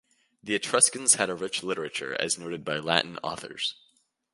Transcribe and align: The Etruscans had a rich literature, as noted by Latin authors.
The 0.41 0.55
Etruscans 0.55 1.13
had 1.19 1.29
a 1.29 1.35
rich 1.35 1.61
literature, 1.61 2.17
as 2.19 2.39
noted 2.39 2.65
by 2.65 2.77
Latin 2.79 3.19
authors. 3.21 3.75